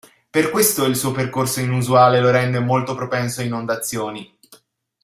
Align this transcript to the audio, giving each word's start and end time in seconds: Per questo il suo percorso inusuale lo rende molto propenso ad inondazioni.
Per 0.31 0.49
questo 0.49 0.85
il 0.85 0.95
suo 0.95 1.11
percorso 1.11 1.59
inusuale 1.59 2.19
lo 2.19 2.31
rende 2.31 2.57
molto 2.57 2.95
propenso 2.95 3.41
ad 3.41 3.45
inondazioni. 3.45 4.35